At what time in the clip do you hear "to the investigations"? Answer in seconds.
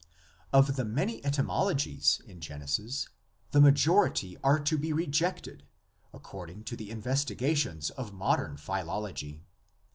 6.63-7.91